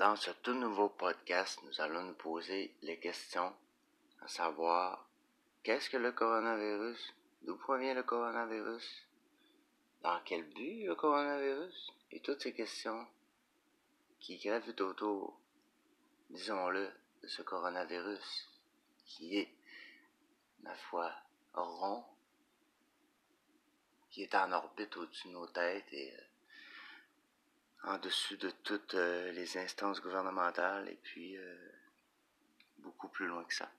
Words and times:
Dans 0.00 0.16
ce 0.16 0.30
tout 0.30 0.54
nouveau 0.54 0.88
podcast, 0.88 1.60
nous 1.62 1.78
allons 1.78 2.02
nous 2.02 2.14
poser 2.14 2.74
les 2.80 2.98
questions 2.98 3.52
à 4.22 4.28
savoir 4.28 5.06
qu'est-ce 5.62 5.90
que 5.90 5.98
le 5.98 6.12
coronavirus, 6.12 7.12
d'où 7.42 7.54
provient 7.58 7.92
le 7.92 8.02
coronavirus, 8.02 9.06
dans 10.00 10.18
quel 10.24 10.48
but 10.54 10.86
le 10.86 10.94
coronavirus, 10.94 11.92
et 12.12 12.20
toutes 12.20 12.40
ces 12.40 12.54
questions 12.54 13.06
qui 14.20 14.38
gravitent 14.38 14.80
autour, 14.80 15.38
disons-le, 16.30 16.90
de 17.22 17.28
ce 17.28 17.42
coronavirus 17.42 18.48
qui 19.04 19.36
est, 19.36 19.54
ma 20.62 20.74
foi, 20.76 21.12
rond, 21.52 22.06
qui 24.08 24.22
est 24.22 24.34
en 24.34 24.50
orbite 24.52 24.96
au-dessus 24.96 25.28
de 25.28 25.34
nos 25.34 25.46
têtes 25.48 25.92
et 25.92 26.14
euh, 26.14 26.22
en 27.84 27.98
dessus 27.98 28.36
de 28.36 28.50
toutes 28.62 28.94
euh, 28.94 29.32
les 29.32 29.56
instances 29.58 30.00
gouvernementales 30.00 30.88
et 30.88 30.98
puis 31.02 31.36
euh, 31.36 31.56
beaucoup 32.78 33.08
plus 33.08 33.26
loin 33.26 33.44
que 33.44 33.54
ça. 33.54 33.70